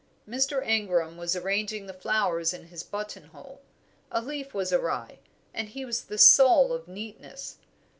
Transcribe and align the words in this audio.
Mr. 0.27 0.65
Ingram 0.65 1.15
was 1.15 1.35
arranging 1.35 1.85
the 1.85 1.93
flowers 1.93 2.55
in 2.55 2.69
his 2.69 2.81
buttonhole. 2.81 3.61
A 4.09 4.19
leaf 4.19 4.51
was 4.51 4.73
awry, 4.73 5.19
and 5.53 5.69
he 5.69 5.85
was 5.85 6.05
the 6.05 6.17
soul 6.17 6.73
of 6.73 6.87
neatness. 6.87 7.57